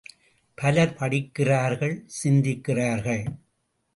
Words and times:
பலர் 0.57 0.93
படிக்கிறார்கள் 0.93 1.93
சிந்திக்கிறார்கள். 2.23 3.23